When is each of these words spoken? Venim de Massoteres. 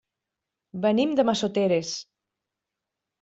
Venim 0.85 1.13
de 1.19 1.25
Massoteres. 1.31 1.91